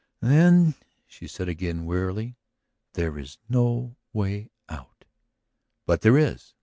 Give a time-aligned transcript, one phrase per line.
[0.19, 0.73] "Then,"
[1.05, 2.35] she said again wearily,
[2.93, 5.05] "there is no way out."
[5.85, 6.55] "But there is!